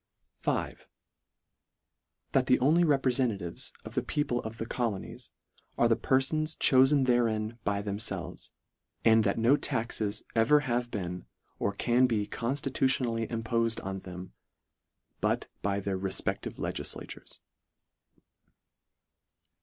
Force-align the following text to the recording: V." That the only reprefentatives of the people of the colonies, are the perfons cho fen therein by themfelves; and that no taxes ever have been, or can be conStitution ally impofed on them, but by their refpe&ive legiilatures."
V." 0.41 0.73
That 2.31 2.47
the 2.47 2.57
only 2.57 2.83
reprefentatives 2.83 3.71
of 3.85 3.93
the 3.93 4.01
people 4.01 4.39
of 4.41 4.57
the 4.57 4.65
colonies, 4.65 5.29
are 5.77 5.87
the 5.87 5.95
perfons 5.95 6.57
cho 6.59 6.83
fen 6.87 7.03
therein 7.03 7.59
by 7.63 7.83
themfelves; 7.83 8.49
and 9.05 9.23
that 9.23 9.37
no 9.37 9.55
taxes 9.55 10.23
ever 10.35 10.61
have 10.61 10.89
been, 10.89 11.25
or 11.59 11.71
can 11.71 12.07
be 12.07 12.25
conStitution 12.25 13.05
ally 13.05 13.25
impofed 13.27 13.79
on 13.85 13.99
them, 13.99 14.33
but 15.19 15.45
by 15.61 15.79
their 15.79 15.99
refpe&ive 15.99 16.55
legiilatures." 16.55 17.39